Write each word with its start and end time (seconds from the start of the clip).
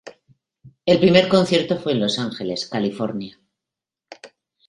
El 0.87 0.99
primer 0.99 1.27
concierto 1.29 1.77
fue 1.79 1.91
en 1.91 1.99
Los 1.99 2.17
Ángeles, 2.17 2.65
California. 2.67 3.39